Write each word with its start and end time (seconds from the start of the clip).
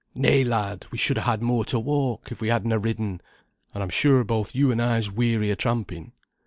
"'Nay, 0.15 0.43
lad! 0.43 0.87
We 0.89 0.97
should 0.97 1.15
ha' 1.19 1.25
had 1.27 1.43
more 1.43 1.63
to 1.65 1.79
walk, 1.79 2.31
if 2.31 2.41
we 2.41 2.47
had 2.47 2.65
na 2.65 2.75
ridden, 2.77 3.21
and 3.71 3.83
I'm 3.83 3.89
sure 3.91 4.23
both 4.23 4.55
you 4.55 4.71
and 4.71 4.81
I'se 4.81 5.11
weary 5.11 5.51
o' 5.51 5.53
tramping.' 5.53 6.11